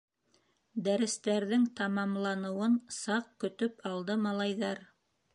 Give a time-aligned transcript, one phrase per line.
[0.85, 4.83] Дәрестәрҙең тамамланыуын саҡ көтөп алды малайҙар.